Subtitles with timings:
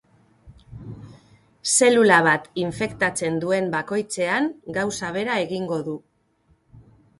[1.73, 5.97] Zelula bat infektatzen duen bakoitzean gauza bera egingo du.